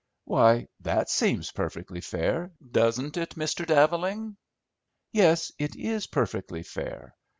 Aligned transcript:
"Why, 0.25 0.67
that 0.79 1.11
seems 1.11 1.51
perfectly 1.51 2.01
fair, 2.01 2.49
doesn't 2.71 3.17
it, 3.17 3.35
Mr. 3.35 3.67
Daveling?" 3.67 4.35
"Yes, 5.11 5.51
it 5.59 5.75
is 5.75 6.07
perfectly 6.07 6.63
fair. 6.63 7.15